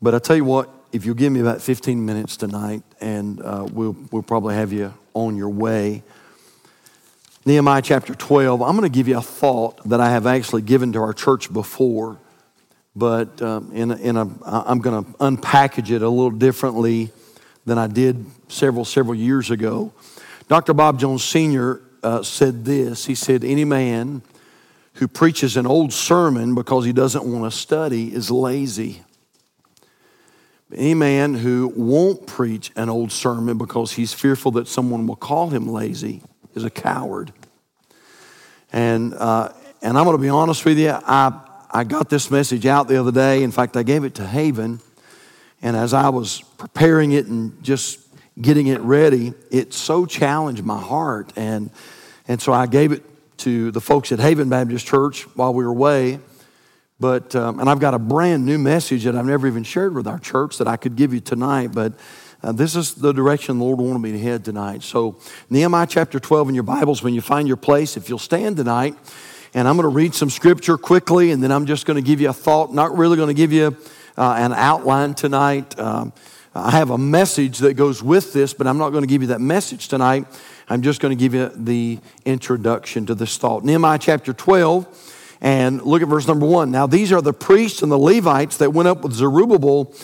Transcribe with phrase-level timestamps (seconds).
[0.00, 3.66] But I tell you what, if you'll give me about 15 minutes tonight, and uh,
[3.70, 6.02] we'll, we'll probably have you on your way.
[7.44, 10.92] Nehemiah chapter 12, I'm going to give you a thought that I have actually given
[10.92, 12.18] to our church before,
[12.94, 17.10] but um, in a, in a, I'm going to unpackage it a little differently
[17.66, 19.92] than I did several, several years ago.
[20.46, 20.74] Dr.
[20.74, 21.82] Bob Jones Sr.
[22.02, 24.22] Uh, said this He said, Any man
[24.94, 29.02] who preaches an old sermon because he doesn't want to study is lazy.
[30.74, 35.48] Any man who won't preach an old sermon because he's fearful that someone will call
[35.48, 36.22] him lazy
[36.54, 37.32] is a coward.
[38.70, 39.50] And, uh,
[39.80, 41.40] and I'm going to be honest with you, I,
[41.70, 43.42] I got this message out the other day.
[43.42, 44.80] In fact, I gave it to Haven.
[45.62, 48.00] And as I was preparing it and just
[48.40, 51.32] getting it ready, it so challenged my heart.
[51.34, 51.70] And,
[52.26, 53.02] and so I gave it
[53.38, 56.20] to the folks at Haven Baptist Church while we were away.
[57.00, 60.08] But, um, and I've got a brand new message that I've never even shared with
[60.08, 61.70] our church that I could give you tonight.
[61.72, 61.92] But
[62.42, 64.82] uh, this is the direction the Lord wanted me to head tonight.
[64.82, 65.16] So,
[65.48, 68.96] Nehemiah chapter 12 in your Bibles, when you find your place, if you'll stand tonight,
[69.54, 72.20] and I'm going to read some scripture quickly, and then I'm just going to give
[72.20, 73.76] you a thought, not really going to give you
[74.16, 75.78] uh, an outline tonight.
[75.78, 76.12] Um,
[76.52, 79.28] I have a message that goes with this, but I'm not going to give you
[79.28, 80.26] that message tonight.
[80.68, 83.64] I'm just going to give you the introduction to this thought.
[83.64, 85.14] Nehemiah chapter 12.
[85.40, 86.70] And look at verse number one.
[86.70, 89.94] Now, these are the priests and the Levites that went up with Zerubbabel,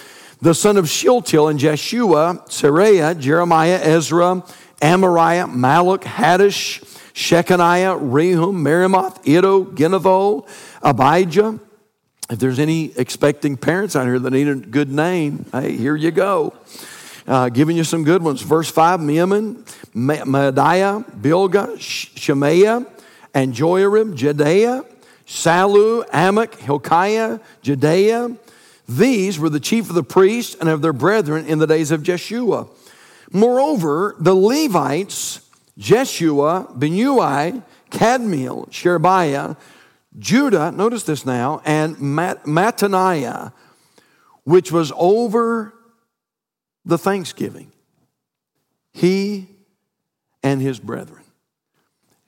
[0.41, 4.45] the son of Shealtiel, and Jeshua, Seraiah, Jeremiah, Ezra,
[4.81, 6.83] Amariah, Malluch, Hattush,
[7.15, 10.49] Shechaniah, Rehum, Meremoth, Iddo, Ginnetho,
[10.83, 11.59] Abijah.
[12.31, 16.11] If there's any expecting parents out here that need a good name, hey, here you
[16.11, 16.55] go.
[17.27, 18.43] Uh, giving you some good ones.
[18.43, 19.63] Verse 5 Miamin,
[19.95, 22.87] Maadiah, Bilgah, Shemaiah,
[23.33, 24.85] and Joiarib, Jedaiah,
[25.27, 28.37] Sallu, Amok, Hilkiah, Jedaiah.
[28.89, 32.03] These were the chief of the priests and of their brethren in the days of
[32.03, 32.67] Jeshua.
[33.33, 35.41] Moreover, the Levites,
[35.79, 39.57] Jeshua, Binnui, Kadmiel, Sherebiah,
[40.19, 43.53] Judah, notice this now, and Mat- Mattaniah,
[44.45, 45.75] which was over
[46.85, 47.73] the thanksgiving.
[48.93, 49.49] He
[50.43, 51.23] and his brethren.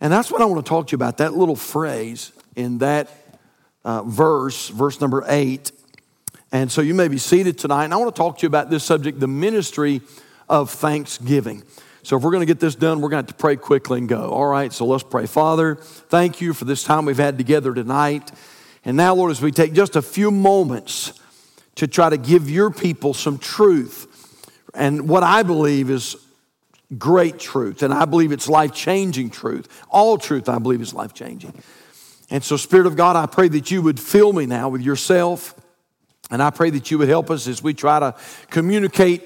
[0.01, 3.09] And that's what I want to talk to you about, that little phrase in that
[3.85, 5.71] uh, verse, verse number eight.
[6.51, 8.71] And so you may be seated tonight, and I want to talk to you about
[8.71, 10.01] this subject the ministry
[10.49, 11.63] of thanksgiving.
[12.03, 13.99] So if we're going to get this done, we're going to have to pray quickly
[13.99, 14.31] and go.
[14.31, 15.27] All right, so let's pray.
[15.27, 18.31] Father, thank you for this time we've had together tonight.
[18.85, 21.13] And now, Lord, as we take just a few moments
[21.75, 24.07] to try to give your people some truth
[24.73, 26.17] and what I believe is
[26.97, 29.85] great truth, and I believe it's life changing truth.
[29.91, 31.55] All truth, I believe, is life changing.
[32.31, 35.55] And so, Spirit of God, I pray that you would fill me now with yourself.
[36.31, 38.15] And I pray that you would help us as we try to
[38.51, 39.23] communicate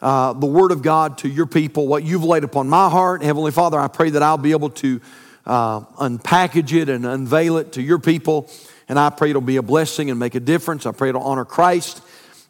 [0.00, 3.22] uh, the Word of God to your people, what you've laid upon my heart.
[3.22, 5.00] Heavenly Father, I pray that I'll be able to
[5.46, 8.48] uh, unpackage it and unveil it to your people.
[8.88, 10.86] And I pray it'll be a blessing and make a difference.
[10.86, 12.02] I pray it'll honor Christ.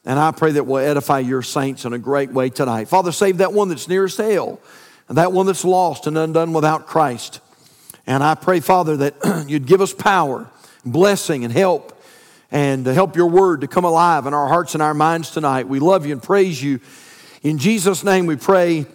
[0.04, 2.88] And I pray that we'll edify your saints in a great way tonight.
[2.88, 4.60] Father, save that one that's nearest hell,
[5.08, 7.40] and that one that's lost and undone without Christ.
[8.06, 10.50] And I pray, Father, that you'd give us power,
[10.84, 11.98] blessing, and help,
[12.50, 15.68] and to help your word to come alive in our hearts and our minds tonight.
[15.68, 16.80] We love you and praise you.
[17.42, 18.86] In Jesus' name we pray,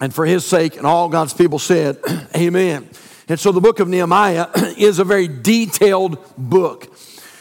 [0.00, 1.98] and for his sake, and all God's people said,
[2.36, 2.88] Amen.
[3.28, 6.92] And so the book of Nehemiah is a very detailed book.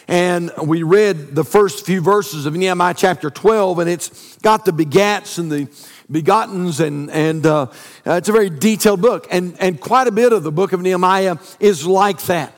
[0.08, 4.72] And we read the first few verses of Nehemiah chapter 12, and it's got the
[4.72, 5.68] begats and the
[6.10, 7.64] begottens, and, and uh,
[8.06, 9.28] uh, it's a very detailed book.
[9.32, 12.54] And, and quite a bit of the book of Nehemiah is like that.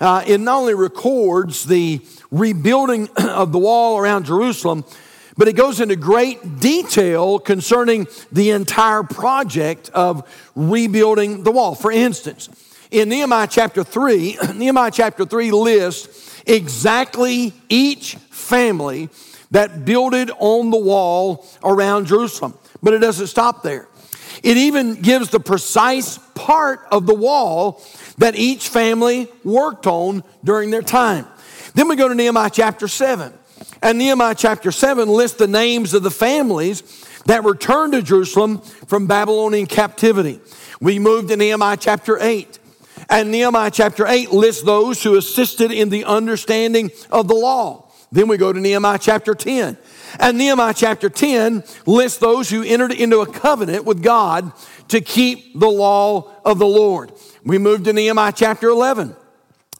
[0.00, 2.00] Uh, it not only records the
[2.30, 4.84] rebuilding of the wall around Jerusalem,
[5.36, 11.74] but it goes into great detail concerning the entire project of rebuilding the wall.
[11.74, 12.48] For instance,
[12.90, 19.08] in Nehemiah chapter 3, Nehemiah chapter 3 lists exactly each family
[19.50, 22.54] that builded on the wall around Jerusalem.
[22.82, 23.88] But it doesn't stop there.
[24.42, 27.82] It even gives the precise part of the wall
[28.18, 31.26] that each family worked on during their time.
[31.74, 33.32] Then we go to Nehemiah chapter 7.
[33.82, 36.82] And Nehemiah chapter 7 lists the names of the families
[37.26, 40.40] that returned to Jerusalem from Babylonian captivity.
[40.80, 42.58] We move to Nehemiah chapter 8.
[43.08, 47.90] And Nehemiah chapter 8 lists those who assisted in the understanding of the law.
[48.12, 49.76] Then we go to Nehemiah chapter 10.
[50.18, 54.52] And Nehemiah chapter 10 lists those who entered into a covenant with God
[54.88, 57.12] to keep the law of the Lord.
[57.44, 59.16] We move to Nehemiah chapter 11.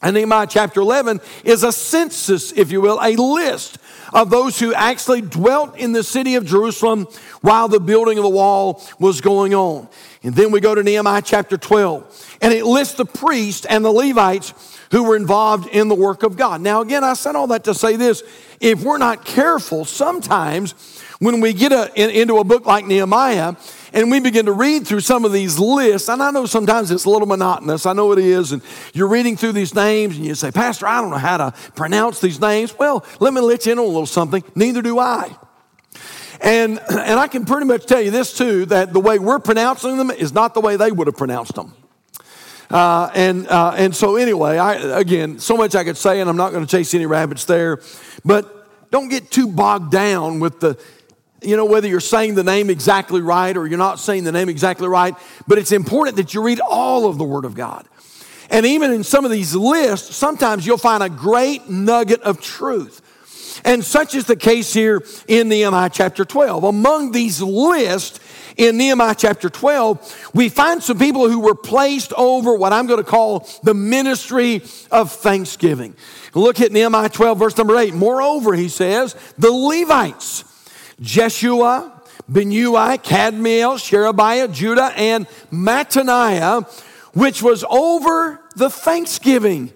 [0.02, 3.78] And Nehemiah chapter 11 is a census, if you will, a list
[4.12, 7.06] of those who actually dwelt in the city of Jerusalem
[7.40, 9.88] while the building of the wall was going on.
[10.22, 13.90] And then we go to Nehemiah chapter 12, and it lists the priests and the
[13.90, 16.60] Levites who were involved in the work of God.
[16.60, 18.22] Now, again, I said all that to say this
[18.60, 20.74] if we're not careful, sometimes
[21.20, 23.54] when we get a, in, into a book like Nehemiah,
[23.92, 27.04] and we begin to read through some of these lists, and I know sometimes it's
[27.04, 27.86] a little monotonous.
[27.86, 28.52] I know it is.
[28.52, 31.52] And you're reading through these names and you say, Pastor, I don't know how to
[31.74, 32.78] pronounce these names.
[32.78, 34.44] Well, let me let you in on a little something.
[34.54, 35.36] Neither do I.
[36.40, 39.96] And, and I can pretty much tell you this too that the way we're pronouncing
[39.96, 41.74] them is not the way they would have pronounced them.
[42.70, 46.36] Uh, and, uh, and so, anyway, I, again, so much I could say, and I'm
[46.36, 47.80] not going to chase any rabbits there.
[48.24, 50.80] But don't get too bogged down with the
[51.42, 54.48] you know, whether you're saying the name exactly right or you're not saying the name
[54.48, 55.14] exactly right,
[55.46, 57.86] but it's important that you read all of the Word of God.
[58.50, 63.00] And even in some of these lists, sometimes you'll find a great nugget of truth.
[63.64, 66.64] And such is the case here in Nehemiah chapter 12.
[66.64, 68.18] Among these lists
[68.56, 73.02] in Nehemiah chapter 12, we find some people who were placed over what I'm going
[73.02, 75.94] to call the ministry of thanksgiving.
[76.34, 77.94] Look at Nehemiah 12, verse number 8.
[77.94, 80.44] Moreover, he says, the Levites
[81.00, 86.68] Jeshua, Binnui, Kadmiel, Sherebiah, Judah, and Mattaniah,
[87.14, 89.72] which was over the thanksgiving,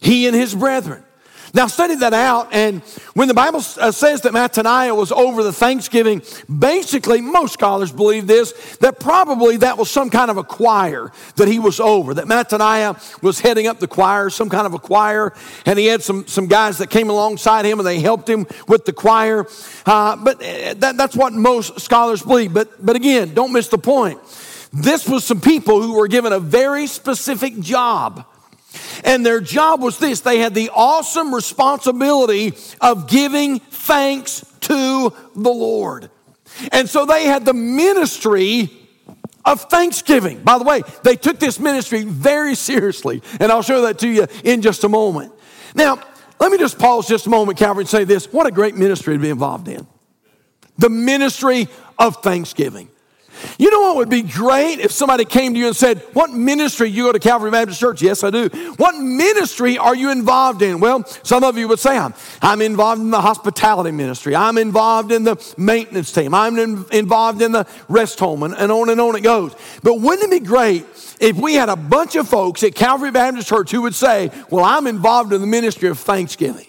[0.00, 1.02] he and his brethren.
[1.52, 2.80] Now, study that out, and
[3.14, 6.22] when the Bible uh, says that Mattaniah was over the Thanksgiving,
[6.58, 11.48] basically, most scholars believe this, that probably that was some kind of a choir that
[11.48, 15.34] he was over, that Mattaniah was heading up the choir, some kind of a choir,
[15.66, 18.84] and he had some, some guys that came alongside him and they helped him with
[18.84, 19.46] the choir.
[19.86, 22.54] Uh, but uh, that, that's what most scholars believe.
[22.54, 24.20] But, but again, don't miss the point.
[24.72, 28.24] This was some people who were given a very specific job.
[29.04, 35.50] And their job was this they had the awesome responsibility of giving thanks to the
[35.50, 36.10] Lord.
[36.72, 38.70] And so they had the ministry
[39.44, 40.42] of thanksgiving.
[40.42, 44.26] By the way, they took this ministry very seriously, and I'll show that to you
[44.44, 45.32] in just a moment.
[45.74, 46.00] Now,
[46.38, 49.14] let me just pause just a moment, Calvary, and say this what a great ministry
[49.14, 49.86] to be involved in.
[50.78, 51.68] The ministry
[51.98, 52.88] of thanksgiving.
[53.58, 56.88] You know what would be great if somebody came to you and said, What ministry?
[56.88, 58.02] You go to Calvary Baptist Church?
[58.02, 58.48] Yes, I do.
[58.76, 60.80] What ministry are you involved in?
[60.80, 64.34] Well, some of you would say, I'm, I'm involved in the hospitality ministry.
[64.34, 66.34] I'm involved in the maintenance team.
[66.34, 69.54] I'm in, involved in the rest home, and, and on and on it goes.
[69.82, 70.84] But wouldn't it be great
[71.20, 74.64] if we had a bunch of folks at Calvary Baptist Church who would say, Well,
[74.64, 76.66] I'm involved in the ministry of thanksgiving?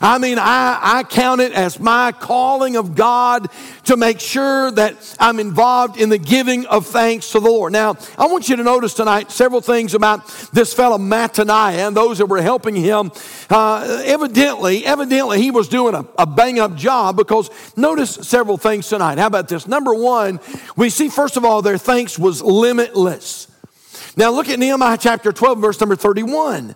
[0.00, 3.48] I mean, I, I count it as my calling of God
[3.84, 7.72] to make sure that I'm involved in the giving of thanks to the Lord.
[7.72, 12.18] Now, I want you to notice tonight several things about this fellow Mattaniah and those
[12.18, 13.10] that were helping him.
[13.48, 18.86] Uh, evidently, evidently, he was doing a, a bang up job because notice several things
[18.88, 19.16] tonight.
[19.16, 19.66] How about this?
[19.66, 20.40] Number one,
[20.76, 23.48] we see, first of all, their thanks was limitless.
[24.14, 26.74] Now, look at Nehemiah chapter 12, verse number 31.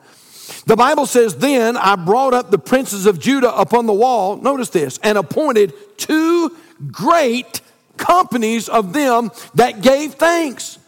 [0.67, 4.71] The Bible says, Then I brought up the princes of Judah upon the wall, notice
[4.71, 6.57] this, and appointed two
[6.91, 7.61] great
[7.97, 10.79] companies of them that gave thanks,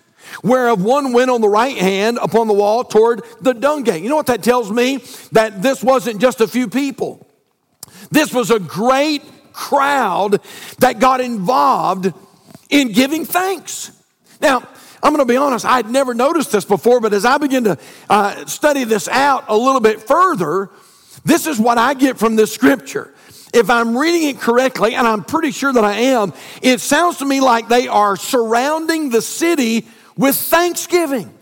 [0.42, 4.02] whereof one went on the right hand upon the wall toward the dung gate.
[4.02, 4.98] You know what that tells me?
[5.32, 7.26] That this wasn't just a few people,
[8.10, 9.22] this was a great
[9.52, 10.40] crowd
[10.78, 12.12] that got involved
[12.70, 13.92] in giving thanks.
[14.40, 14.66] Now,
[15.02, 17.78] I'm going to be honest, I'd never noticed this before, but as I begin to
[18.08, 20.70] uh, study this out a little bit further,
[21.24, 23.12] this is what I get from this scripture.
[23.52, 26.32] If I'm reading it correctly, and I'm pretty sure that I am,
[26.62, 31.32] it sounds to me like they are surrounding the city with thanksgiving.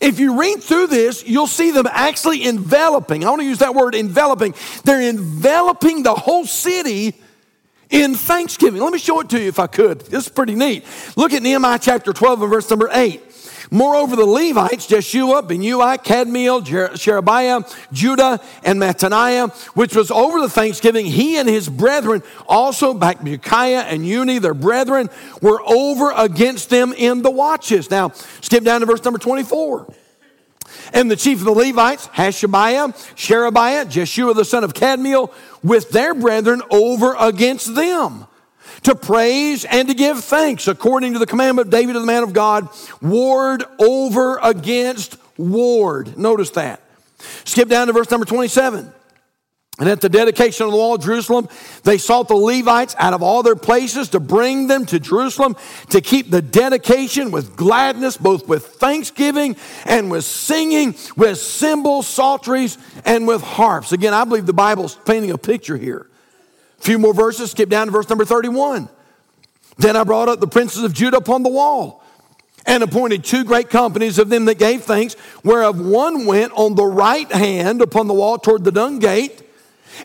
[0.00, 3.24] If you read through this, you'll see them actually enveloping.
[3.24, 4.54] I want to use that word enveloping.
[4.84, 7.14] They're enveloping the whole city
[7.90, 8.80] in thanksgiving.
[8.80, 10.00] Let me show it to you if I could.
[10.02, 10.84] This is pretty neat.
[11.16, 13.22] Look at Nehemiah chapter 12 and verse number 8.
[13.70, 16.64] Moreover, the Levites, Jeshua, Binnui, Kadmiel,
[16.96, 23.82] Sherebiah, Judah, and Mattaniah, which was over the thanksgiving, he and his brethren, also Bakbukiah
[23.82, 25.10] and Unni, their brethren,
[25.42, 27.90] were over against them in the watches.
[27.90, 29.92] Now, skip down to verse number 24.
[30.92, 36.14] And the chief of the Levites, Hashabiah, Sherebiah, Jeshua the son of Kadmiel, with their
[36.14, 38.26] brethren over against them
[38.82, 42.32] to praise and to give thanks according to the commandment of David the man of
[42.32, 42.68] God,
[43.02, 46.16] ward over against ward.
[46.18, 46.80] Notice that.
[47.44, 48.92] Skip down to verse number 27.
[49.78, 51.48] And at the dedication of the wall of Jerusalem,
[51.84, 55.54] they sought the Levites out of all their places to bring them to Jerusalem
[55.90, 59.54] to keep the dedication with gladness, both with thanksgiving
[59.84, 63.92] and with singing, with cymbals, psalteries, and with harps.
[63.92, 66.08] Again, I believe the Bible's painting a picture here.
[66.80, 68.88] A few more verses, skip down to verse number 31.
[69.76, 72.02] Then I brought up the princes of Judah upon the wall
[72.66, 76.84] and appointed two great companies of them that gave thanks, whereof one went on the
[76.84, 79.44] right hand upon the wall toward the dung gate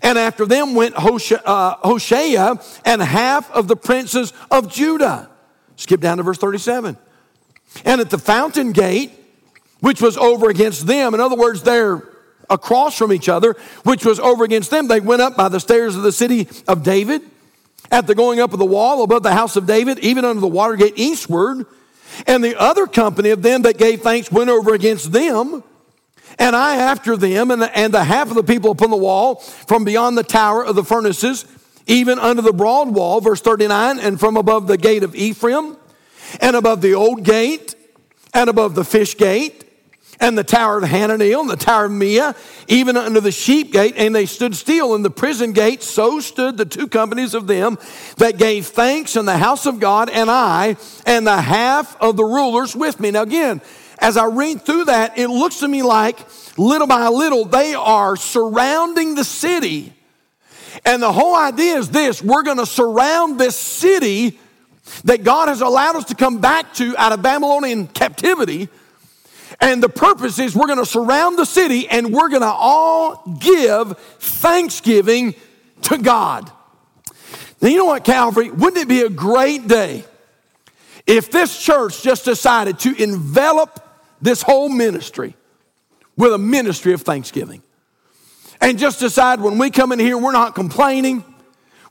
[0.02, 5.30] and after them went uh, Hoshaiah and half of the princes of Judah.
[5.76, 6.98] Skip down to verse 37.
[7.86, 9.12] And at the fountain gate,
[9.80, 12.08] which was over against them, in other words, they're
[12.50, 15.96] across from each other, which was over against them, they went up by the stairs
[15.96, 17.22] of the city of David,
[17.92, 20.48] at the going up of the wall above the house of David, even under the
[20.48, 21.66] water gate eastward.
[22.28, 25.64] And the other company of them that gave thanks went over against them
[26.40, 29.36] and I after them, and the, and the half of the people upon the wall
[29.36, 31.46] from beyond the tower of the furnaces,
[31.88, 35.78] even under the broad wall, verse 39, and from above the gate of Ephraim,
[36.42, 37.76] and above the old gate,
[38.34, 39.64] and above the fish gate,
[40.20, 42.36] and the tower of Hananel, and the tower of Meah,
[42.68, 45.84] even under the sheep gate, and they stood still in the prison gate.
[45.84, 47.78] So stood the two companies of them
[48.18, 52.24] that gave thanks in the house of God, and I, and the half of the
[52.24, 53.12] rulers with me.
[53.12, 53.62] Now, again,
[54.04, 56.20] as I read through that, it looks to me like
[56.58, 59.94] little by little they are surrounding the city.
[60.86, 64.38] And the whole idea is this we're going to surround this city
[65.06, 68.68] that God has allowed us to come back to out of Babylonian captivity.
[69.62, 73.38] And the purpose is we're going to surround the city and we're going to all
[73.40, 75.34] give thanksgiving
[75.84, 76.52] to God.
[77.62, 78.52] Now, you know what, Calvary?
[78.52, 80.04] Wouldn't it be a great day
[81.08, 83.80] if this church just decided to envelop
[84.24, 85.36] this whole ministry
[86.16, 87.62] with a ministry of thanksgiving.
[88.62, 91.26] And just decide when we come in here, we're not complaining,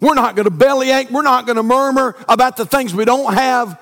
[0.01, 3.35] we're not going to bellyache, we're not going to murmur about the things we don't
[3.35, 3.79] have.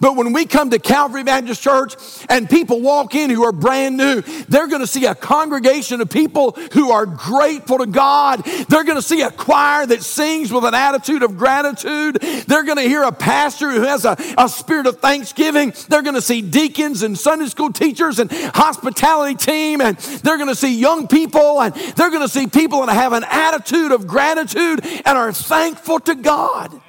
[0.00, 1.94] But when we come to Calvary Baptist Church
[2.28, 6.10] and people walk in who are brand new, they're going to see a congregation of
[6.10, 8.44] people who are grateful to God.
[8.68, 12.20] They're going to see a choir that sings with an attitude of gratitude.
[12.46, 15.72] They're going to hear a pastor who has a, a spirit of thanksgiving.
[15.88, 19.80] They're going to see deacons and Sunday school teachers and hospitality team.
[19.80, 23.12] And they're going to see young people and they're going to see people that have
[23.12, 26.80] an attitude of gratitude and are thankful to God.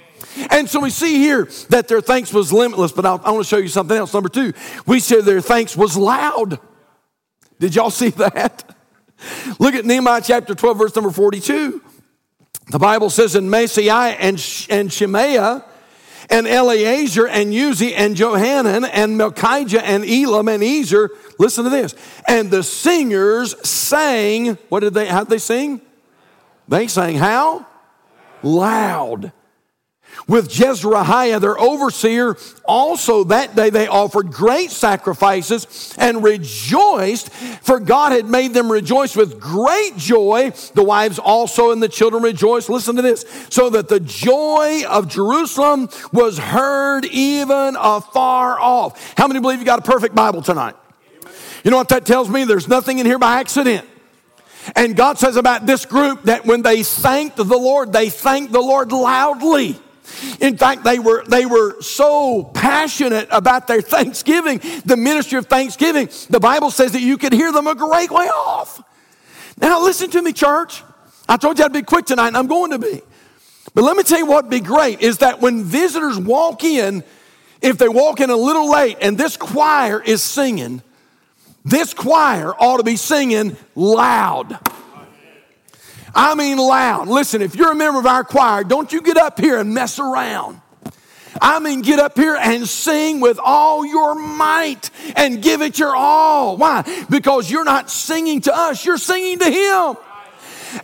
[0.49, 3.49] And so we see here that their thanks was limitless, but I'll, I want to
[3.49, 4.13] show you something else.
[4.13, 4.53] Number two,
[4.85, 6.59] we said their thanks was loud.
[7.59, 8.75] Did y'all see that?
[9.59, 11.81] Look at Nehemiah chapter 12, verse number 42.
[12.69, 15.65] The Bible says, in Maaseiah and, and Shemaiah
[16.29, 21.93] and Eleazar and Uzzi and Johanan and Malchijah and Elam and Ezer, listen to this.
[22.27, 25.81] And the singers sang, what did they, how did they sing?
[26.67, 27.67] They sang how?
[28.41, 29.33] Loud
[30.27, 32.37] with Jezrahiah, their overseer.
[32.65, 39.15] Also, that day they offered great sacrifices and rejoiced, for God had made them rejoice
[39.15, 40.51] with great joy.
[40.73, 42.69] The wives also and the children rejoiced.
[42.69, 43.25] Listen to this.
[43.49, 49.13] So that the joy of Jerusalem was heard even afar off.
[49.17, 50.75] How many believe you got a perfect Bible tonight?
[51.63, 52.43] You know what that tells me?
[52.43, 53.87] There's nothing in here by accident.
[54.75, 58.61] And God says about this group that when they thanked the Lord, they thanked the
[58.61, 59.79] Lord loudly.
[60.39, 66.09] In fact, they were, they were so passionate about their thanksgiving, the ministry of thanksgiving.
[66.29, 68.83] The Bible says that you could hear them a great way off.
[69.57, 70.83] Now, listen to me, church.
[71.29, 73.01] I told you I'd be quick tonight, and I'm going to be.
[73.73, 77.03] But let me tell you what'd be great is that when visitors walk in,
[77.61, 80.81] if they walk in a little late and this choir is singing,
[81.63, 84.57] this choir ought to be singing loud.
[86.13, 87.07] I mean loud.
[87.07, 89.99] Listen, if you're a member of our choir, don't you get up here and mess
[89.99, 90.61] around.
[91.41, 95.95] I mean, get up here and sing with all your might and give it your
[95.95, 96.57] all.
[96.57, 97.05] Why?
[97.09, 99.95] Because you're not singing to us, you're singing to Him.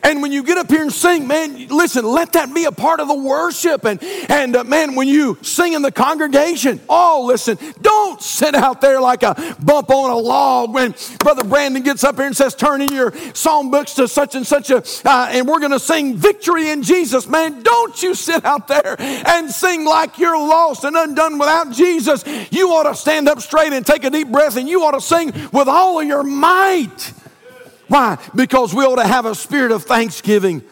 [0.03, 2.99] And when you get up here and sing, man, listen, let that be a part
[2.99, 3.85] of the worship.
[3.85, 8.81] And, and uh, man, when you sing in the congregation, oh, listen, don't sit out
[8.81, 12.55] there like a bump on a log when Brother Brandon gets up here and says,
[12.55, 15.79] turn in your song books to such and such a, uh, and we're going to
[15.79, 17.27] sing victory in Jesus.
[17.27, 22.23] Man, don't you sit out there and sing like you're lost and undone without Jesus.
[22.51, 25.01] You ought to stand up straight and take a deep breath and you ought to
[25.01, 27.13] sing with all of your might.
[27.87, 28.17] Why?
[28.35, 30.63] Because we ought to have a spirit of thanksgiving.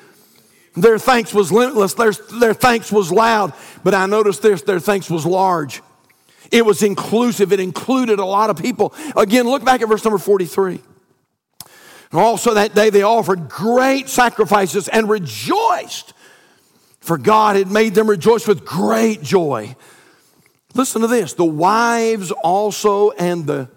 [0.76, 3.54] Their thanks was limitless, their, their thanks was loud,
[3.84, 5.82] but I noticed this their thanks was large.
[6.52, 8.94] It was inclusive, it included a lot of people.
[9.16, 10.82] Again, look back at verse number 43.
[12.12, 16.14] And also that day they offered great sacrifices and rejoiced,
[17.00, 19.76] for God had made them rejoice with great joy.
[20.74, 23.70] Listen to this the wives also and the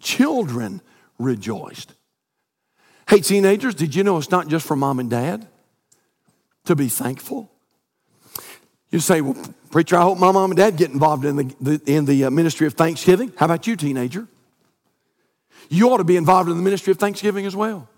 [0.00, 0.80] children
[1.18, 1.94] rejoiced.
[3.10, 5.44] Hey, teenagers, did you know it's not just for mom and dad
[6.66, 7.50] to be thankful?
[8.90, 9.36] You say, well,
[9.72, 12.30] preacher, I hope my mom and dad get involved in the, the in the uh,
[12.30, 13.32] ministry of Thanksgiving.
[13.36, 14.28] How about you, teenager?
[15.68, 17.88] You ought to be involved in the ministry of Thanksgiving as well.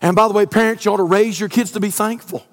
[0.00, 2.44] And by the way, parents, you ought to raise your kids to be thankful.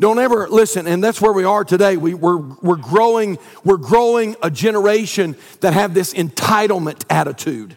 [0.00, 1.96] Don't ever listen, and that's where we are today.
[1.96, 7.76] We, we're, we're, growing, we're growing a generation that have this entitlement attitude.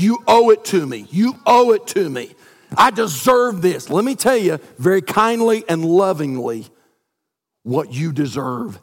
[0.00, 1.06] You owe it to me.
[1.10, 2.34] You owe it to me.
[2.76, 3.90] I deserve this.
[3.90, 6.66] Let me tell you very kindly and lovingly
[7.62, 8.80] what you deserve.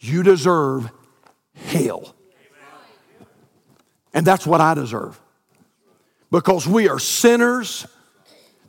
[0.00, 0.90] You deserve
[1.54, 2.14] hell.
[4.12, 5.20] And that's what I deserve.
[6.30, 7.86] Because we are sinners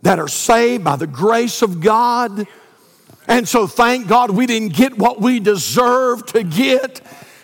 [0.01, 2.47] that are saved by the grace of God
[3.29, 6.99] and so thank God we didn't get what we deserve to get.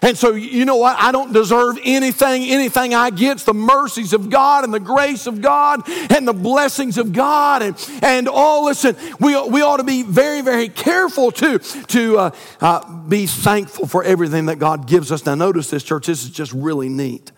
[0.06, 0.96] And so, you know what?
[1.00, 2.44] I don't deserve anything.
[2.44, 5.82] Anything I get is the mercies of God and the grace of God
[6.12, 7.64] and the blessings of God.
[7.64, 12.32] And, and oh, listen, we, we ought to be very, very careful to, to uh,
[12.62, 15.26] uh, be thankful for everything that God gives us.
[15.26, 17.32] Now, notice this, church, this is just really neat.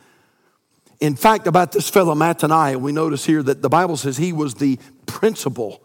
[0.99, 4.55] In fact, about this fellow Mattaniah, we notice here that the Bible says he was
[4.55, 5.81] the principal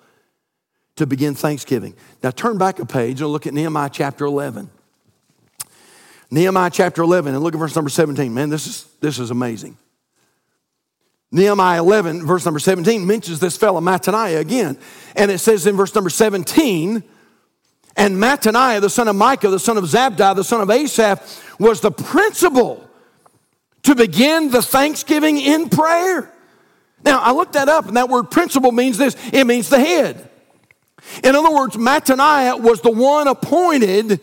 [0.96, 1.94] to begin Thanksgiving.
[2.24, 4.68] Now turn back a page and look at Nehemiah chapter 11.
[6.32, 8.32] Nehemiah chapter 11 and look at verse number 17.
[8.32, 9.76] Man, this is, this is amazing.
[11.30, 14.78] Nehemiah 11, verse number 17, mentions this fellow Mattaniah again.
[15.14, 17.04] And it says in verse number 17,
[17.98, 21.20] and Mattaniah, the son of Micah, the son of Zabdi, the son of Asaph,
[21.58, 22.88] was the principal
[23.82, 26.32] to begin the thanksgiving in prayer.
[27.04, 30.30] Now, I looked that up, and that word principal means this it means the head.
[31.22, 34.20] In other words, Mattaniah was the one appointed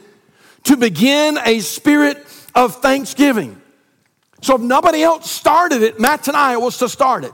[0.69, 2.17] to begin a spirit
[2.53, 3.59] of thanksgiving.
[4.43, 7.33] So if nobody else started it, Mattaniah was to start it.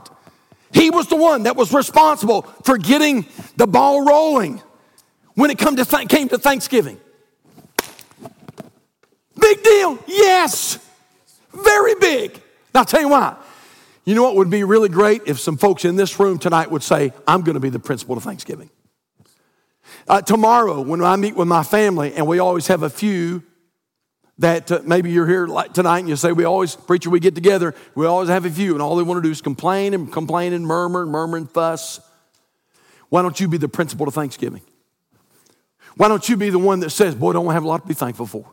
[0.72, 3.26] He was the one that was responsible for getting
[3.56, 4.62] the ball rolling
[5.34, 6.98] when it come to th- came to Thanksgiving.
[9.38, 10.78] Big deal, yes,
[11.52, 12.40] very big.
[12.72, 13.36] Now, I'll tell you why.
[14.06, 16.82] You know what would be really great if some folks in this room tonight would
[16.82, 18.70] say, I'm going to be the principal of Thanksgiving.
[20.08, 23.42] Uh, tomorrow, when I meet with my family, and we always have a few
[24.38, 27.74] that uh, maybe you're here tonight and you say, We always, preacher, we get together,
[27.94, 30.52] we always have a few, and all they want to do is complain and complain
[30.52, 32.00] and murmur and murmur and fuss.
[33.08, 34.62] Why don't you be the principal of Thanksgiving?
[35.96, 37.88] Why don't you be the one that says, Boy, don't we have a lot to
[37.88, 38.44] be thankful for?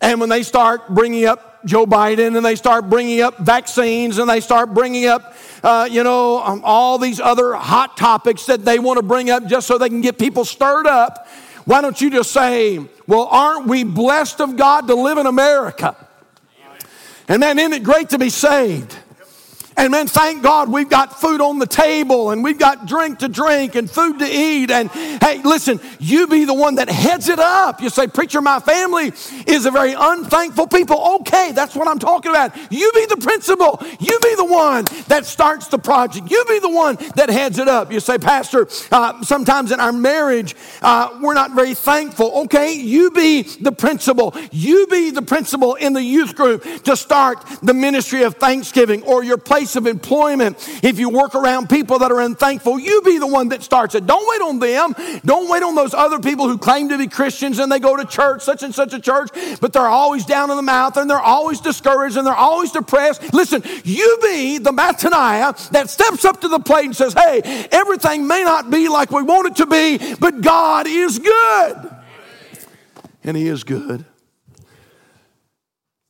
[0.00, 4.28] And when they start bringing up Joe Biden and they start bringing up vaccines and
[4.28, 8.78] they start bringing up, uh, you know, um, all these other hot topics that they
[8.78, 11.28] want to bring up just so they can get people stirred up,
[11.64, 15.96] why don't you just say, well, aren't we blessed of God to live in America?
[17.28, 18.96] And man, isn't it great to be saved?
[19.76, 23.28] And man, thank God we've got food on the table and we've got drink to
[23.28, 24.70] drink and food to eat.
[24.70, 27.80] And hey, listen, you be the one that heads it up.
[27.80, 29.12] You say, Preacher, my family
[29.46, 31.16] is a very unthankful people.
[31.20, 32.54] Okay, that's what I'm talking about.
[32.70, 33.82] You be the principal.
[33.98, 36.30] You be the one that starts the project.
[36.30, 37.92] You be the one that heads it up.
[37.92, 42.42] You say, Pastor, uh, sometimes in our marriage, uh, we're not very thankful.
[42.42, 44.34] Okay, you be the principal.
[44.50, 49.24] You be the principal in the youth group to start the ministry of thanksgiving or
[49.24, 53.18] your place place of employment, if you work around people that are unthankful, you be
[53.18, 54.06] the one that starts it.
[54.06, 55.20] Don't wait on them.
[55.24, 58.04] Don't wait on those other people who claim to be Christians and they go to
[58.04, 61.20] church, such and such a church, but they're always down in the mouth and they're
[61.20, 63.32] always discouraged and they're always depressed.
[63.32, 68.26] Listen, you be the Mattaniah that steps up to the plate and says, Hey, everything
[68.26, 71.96] may not be like we want it to be, but God is good.
[73.22, 74.04] And He is good.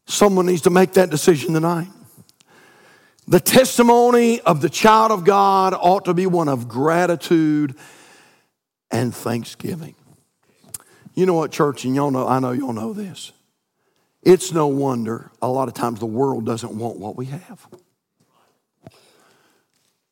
[0.06, 1.88] Someone needs to make that decision tonight.
[3.28, 7.76] The testimony of the child of God ought to be one of gratitude
[8.90, 9.94] and thanksgiving.
[11.14, 13.32] You know what, church, and y'all know, I know y'all know this.
[14.22, 17.66] It's no wonder a lot of times the world doesn't want what we have.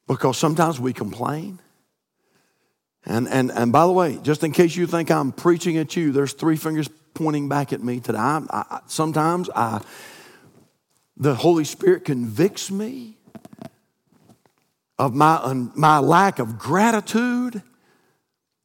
[0.07, 1.61] Because sometimes we complain.
[3.05, 6.13] And, and, and by the way, just in case you think I'm preaching at you,
[6.13, 8.19] there's three fingers pointing back at me today.
[8.19, 9.81] I, I, sometimes I
[11.21, 13.19] the Holy Spirit convicts me
[14.99, 17.63] of my, my lack of gratitude.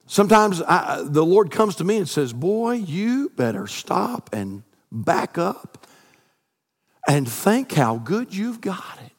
[0.08, 5.38] Sometimes I, the Lord comes to me and says, Boy, you better stop and back
[5.38, 5.86] up
[7.06, 9.12] and think how good you've got it.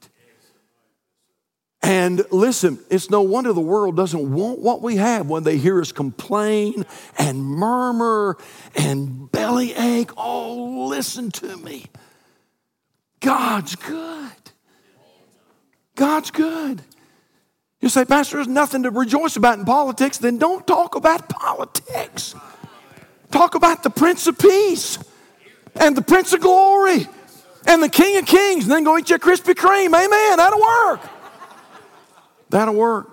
[1.83, 5.79] And listen, it's no wonder the world doesn't want what we have when they hear
[5.81, 6.87] us complain
[7.19, 8.39] and murmur
[8.75, 10.11] and bellyache.
[10.17, 11.87] Oh, listen to me.
[13.21, 14.33] God's good.
[15.95, 16.83] God's good.
[17.81, 20.19] You say, Pastor, there's nothing to rejoice about in politics.
[20.19, 22.35] Then don't talk about politics.
[23.31, 24.99] Talk about the Prince of Peace
[25.75, 27.07] and the Prince of Glory
[27.67, 28.65] and the King of Kings.
[28.65, 29.95] And then go eat your Krispy Kreme.
[29.95, 30.37] Amen.
[30.37, 31.01] That'll work.
[32.51, 33.11] That'll work.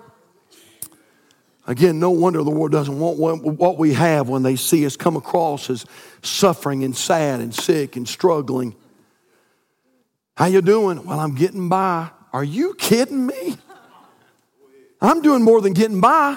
[1.66, 5.16] Again, no wonder the world doesn't want what we have when they see us come
[5.16, 5.86] across as
[6.22, 8.76] suffering and sad and sick and struggling.
[10.36, 11.04] How you doing?
[11.04, 12.10] Well, I'm getting by.
[12.32, 13.56] Are you kidding me?
[15.00, 16.36] I'm doing more than getting by.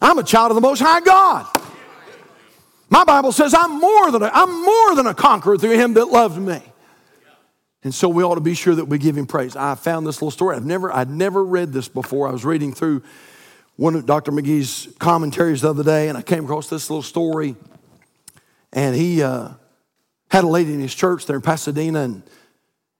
[0.00, 1.46] I'm a child of the Most High God.
[2.88, 6.06] My Bible says I'm more than a, I'm more than a conqueror through Him that
[6.06, 6.60] loved me.
[7.84, 9.54] And so we ought to be sure that we give Him praise.
[9.54, 10.56] I found this little story.
[10.56, 12.28] I've never I'd never read this before.
[12.28, 13.02] I was reading through
[13.76, 14.32] one of Dr.
[14.32, 17.54] McGee's commentaries the other day, and I came across this little story.
[18.72, 19.50] And he uh,
[20.30, 22.22] had a lady in his church there in Pasadena, and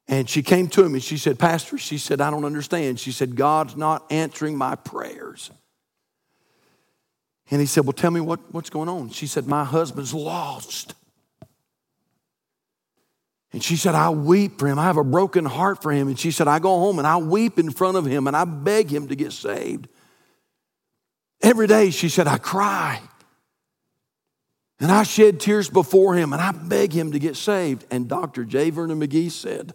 [0.09, 3.01] and she came to him and she said, Pastor, she said, I don't understand.
[3.01, 5.51] She said, God's not answering my prayers.
[7.51, 9.11] And he said, Well, tell me what, what's going on.
[9.11, 10.95] She said, My husband's lost.
[13.53, 14.79] And she said, I weep for him.
[14.79, 16.09] I have a broken heart for him.
[16.09, 18.45] And she said, I go home and I weep in front of him and I
[18.45, 19.88] beg him to get saved.
[21.40, 23.01] Every day, she said, I cry.
[24.79, 27.87] And I shed tears before him and I beg him to get saved.
[27.90, 28.45] And Dr.
[28.45, 28.71] J.
[28.71, 29.75] Vernon McGee said,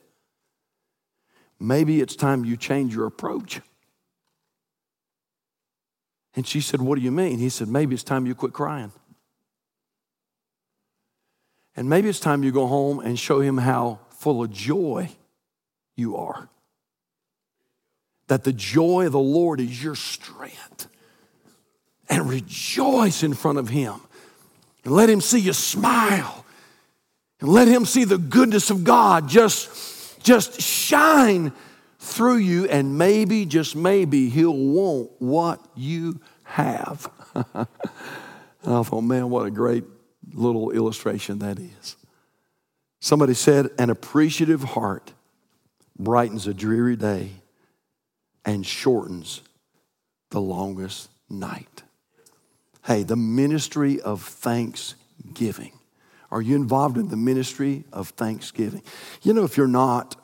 [1.61, 3.61] Maybe it's time you change your approach.
[6.35, 7.37] And she said, What do you mean?
[7.37, 8.91] He said, Maybe it's time you quit crying.
[11.75, 15.11] And maybe it's time you go home and show him how full of joy
[15.95, 16.49] you are.
[18.27, 20.87] That the joy of the Lord is your strength.
[22.09, 24.01] And rejoice in front of him.
[24.83, 26.43] And let him see you smile.
[27.39, 29.69] And let him see the goodness of God just,
[30.23, 31.51] just shine
[31.99, 32.65] through you.
[32.65, 37.09] And maybe, just maybe, he'll want what you have.
[37.35, 37.67] and
[38.65, 39.83] I thought, man, what a great
[40.33, 41.95] little illustration that is.
[42.99, 45.13] Somebody said, an appreciative heart
[45.97, 47.31] brightens a dreary day
[48.45, 49.41] and shortens
[50.29, 51.83] the longest night.
[52.85, 55.73] Hey, the ministry of thanksgiving.
[56.31, 58.81] Are you involved in the ministry of thanksgiving?
[59.21, 60.15] You know, if you're not,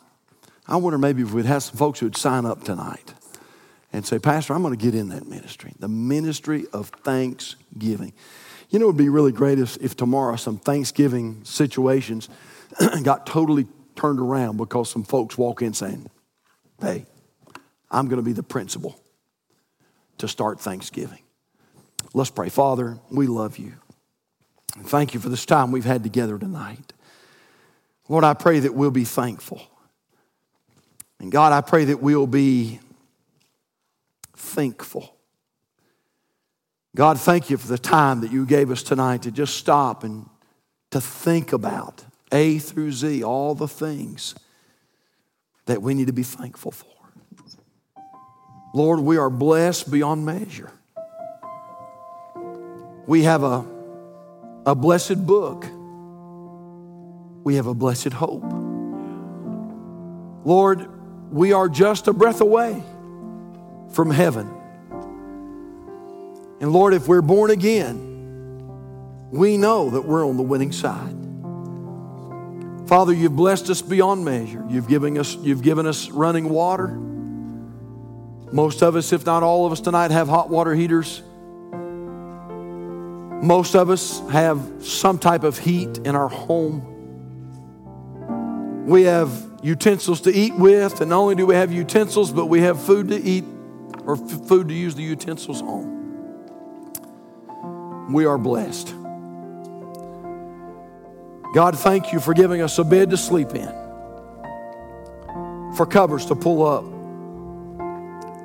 [0.68, 3.14] I wonder maybe if we'd have some folks who would sign up tonight
[3.92, 8.14] and say, Pastor, I'm going to get in that ministry, the ministry of thanksgiving.
[8.70, 12.28] You know, it would be really great if, if tomorrow some Thanksgiving situations
[13.04, 13.66] got totally
[13.96, 16.10] turned around because some folks walk in saying,
[16.80, 17.06] Hey,
[17.90, 19.00] I'm going to be the principal
[20.18, 21.20] to start Thanksgiving.
[22.14, 22.50] Let's pray.
[22.50, 23.74] Father, we love you.
[24.72, 26.94] Thank you for this time we've had together tonight.
[28.10, 29.62] Lord, I pray that we'll be thankful.
[31.20, 32.80] And God, I pray that we'll be
[34.36, 35.16] thankful.
[36.96, 40.30] God, thank you for the time that you gave us tonight to just stop and
[40.92, 44.36] to think about A through Z, all the things
[45.66, 46.88] that we need to be thankful for.
[48.74, 50.72] Lord, we are blessed beyond measure.
[53.06, 53.66] We have a,
[54.68, 55.66] a blessed book.
[57.46, 58.44] We have a blessed hope.
[60.46, 60.90] Lord,
[61.32, 62.84] we are just a breath away
[63.94, 64.52] from heaven.
[66.60, 71.16] And Lord, if we're born again, we know that we're on the winning side.
[72.90, 74.66] Father, you've blessed us beyond measure.
[74.70, 76.88] You've given us, you've given us running water.
[78.52, 81.22] Most of us, if not all of us tonight, have hot water heaters.
[83.42, 86.96] Most of us have some type of heat in our home.
[88.88, 92.62] We have utensils to eat with, and not only do we have utensils, but we
[92.62, 93.44] have food to eat
[94.06, 95.98] or f- food to use the utensils on.
[98.12, 98.96] We are blessed.
[101.54, 103.68] God, thank you for giving us a bed to sleep in,
[105.76, 106.84] for covers to pull up,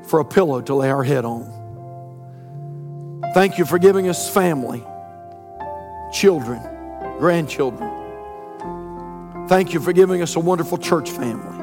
[0.09, 1.62] for a pillow to lay our head on.
[3.35, 4.85] Thank you for giving us family,
[6.13, 6.61] children,
[7.19, 7.89] grandchildren.
[9.49, 11.59] Thank you for giving us a wonderful church family.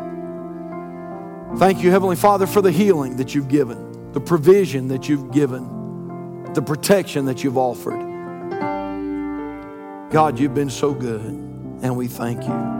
[1.60, 6.53] Thank you, Heavenly Father, for the healing that you've given, the provision that you've given,
[6.53, 7.99] the protection that you've offered.
[10.12, 12.79] God, you've been so good, and we thank you.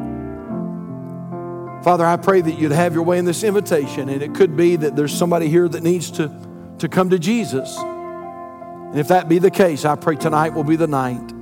[1.84, 4.78] Father, I pray that you'd have your way in this invitation, and it could be
[4.78, 6.32] that there's somebody here that needs to,
[6.80, 7.78] to come to Jesus.
[8.90, 11.34] And if that be the case, I pray tonight will be the night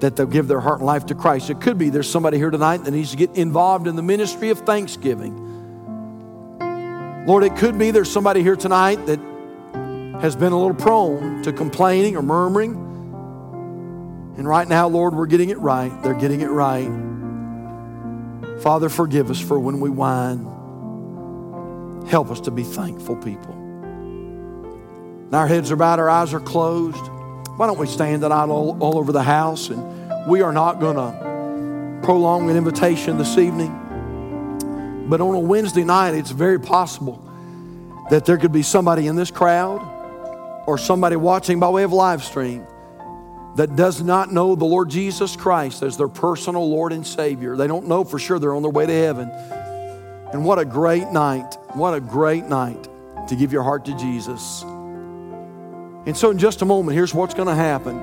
[0.00, 1.50] that they'll give their heart and life to Christ.
[1.50, 4.50] It could be there's somebody here tonight that needs to get involved in the ministry
[4.50, 5.42] of thanksgiving.
[7.26, 9.18] Lord, it could be there's somebody here tonight that
[10.20, 12.74] has been a little prone to complaining or murmuring.
[14.36, 15.90] And right now, Lord, we're getting it right.
[16.02, 16.88] They're getting it right.
[18.62, 20.44] Father, forgive us for when we whine.
[22.08, 23.55] Help us to be thankful people.
[25.26, 27.04] And our heads are bowed, our eyes are closed.
[27.56, 29.70] Why don't we stand tonight all, all over the house?
[29.70, 35.06] And we are not going to prolong an invitation this evening.
[35.08, 37.22] But on a Wednesday night, it's very possible
[38.10, 39.80] that there could be somebody in this crowd
[40.66, 42.64] or somebody watching by way of live stream
[43.56, 47.56] that does not know the Lord Jesus Christ as their personal Lord and Savior.
[47.56, 49.30] They don't know for sure they're on their way to heaven.
[50.32, 51.56] And what a great night.
[51.72, 52.88] What a great night
[53.28, 54.64] to give your heart to Jesus.
[56.06, 57.98] And so, in just a moment, here's what's going to happen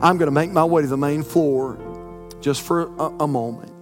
[0.00, 1.78] I'm going to make my way to the main floor
[2.40, 3.72] just for a, a moment.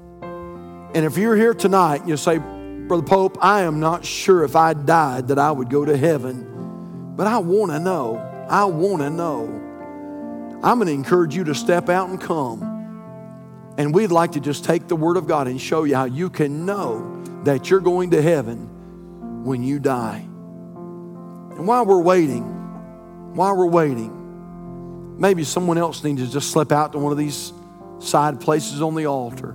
[0.94, 4.74] And if you're here tonight you say, Brother Pope, I am not sure if I
[4.74, 8.18] died that I would go to heaven, but I want to know.
[8.48, 9.46] I want to know.
[10.62, 12.62] I'm going to encourage you to step out and come.
[13.78, 16.31] And we'd like to just take the Word of God and show you how you
[16.31, 20.18] can know that you're going to heaven when you die.
[20.18, 22.62] And while we're waiting,
[23.35, 27.53] while we're waiting, maybe someone else needs to just slip out to one of these
[27.99, 29.55] side places on the altar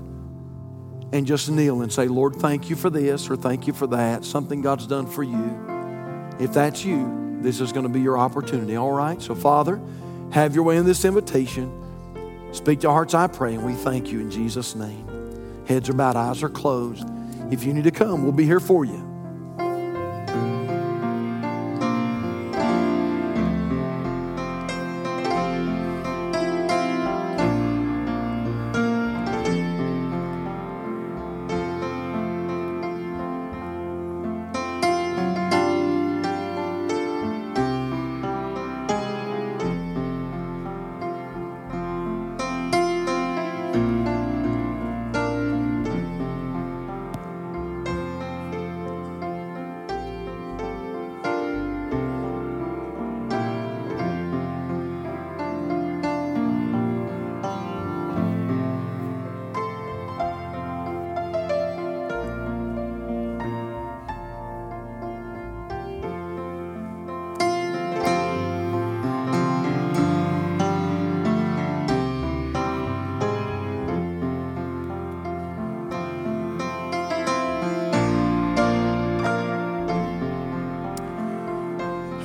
[1.13, 4.25] and just kneel and say, Lord, thank you for this or thank you for that,
[4.25, 6.35] something God's done for you.
[6.39, 9.21] If that's you, this is going to be your opportunity, all right?
[9.21, 9.79] So, Father,
[10.31, 11.71] have your way in this invitation.
[12.51, 15.65] Speak to hearts, I pray, and we thank you in Jesus' name.
[15.67, 17.07] Heads are bowed, eyes are closed.
[17.51, 19.06] If you need to come, we'll be here for you.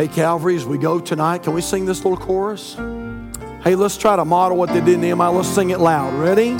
[0.02, 2.74] Hey, Calvary, as we go tonight, can we sing this little chorus?
[3.62, 5.30] Hey, let's try to model what they did in Nehemiah.
[5.30, 6.12] Let's sing it loud.
[6.14, 6.58] Ready?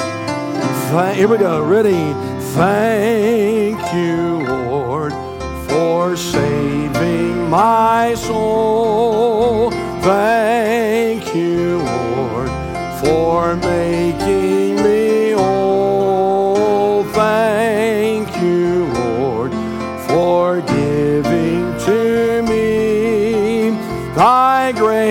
[1.17, 1.65] Here we go.
[1.65, 2.13] Ready?
[2.55, 5.13] Thank you, Lord,
[5.69, 9.73] for saving my soul.
[10.03, 12.49] Thank you, Lord,
[13.01, 14.62] for making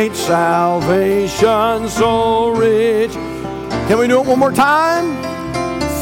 [0.01, 3.11] great salvation so rich.
[3.87, 5.05] Can we do it one more time?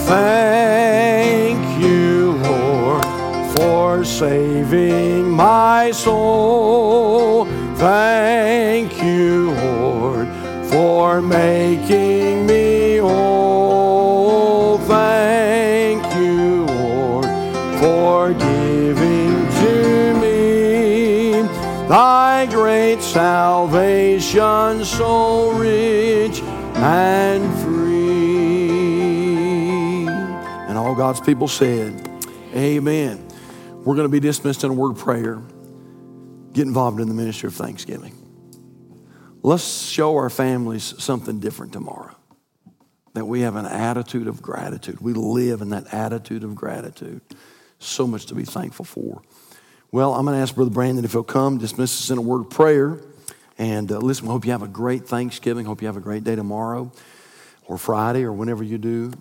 [0.08, 3.04] Thank you, Lord,
[3.58, 7.44] for saving my soul.
[7.76, 10.30] Thank you, Lord,
[10.70, 13.39] for making me whole.
[23.14, 27.90] Salvation so rich and free.
[30.68, 32.08] And all God's people said,
[32.54, 33.28] Amen.
[33.84, 35.42] We're going to be dismissed in a word of prayer.
[36.54, 38.16] Get involved in the ministry of thanksgiving.
[39.42, 42.16] Let's show our families something different tomorrow.
[43.14, 45.02] That we have an attitude of gratitude.
[45.02, 47.22] We live in that attitude of gratitude.
[47.80, 49.24] So much to be thankful for.
[49.92, 52.42] Well, I'm going to ask Brother Brandon if he'll come, dismiss us in a word
[52.42, 53.00] of prayer.
[53.58, 55.66] And uh, listen, we hope you have a great Thanksgiving.
[55.66, 56.92] Hope you have a great day tomorrow
[57.66, 59.12] or Friday or whenever you do